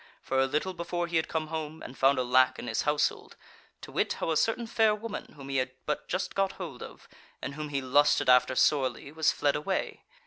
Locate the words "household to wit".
2.81-4.13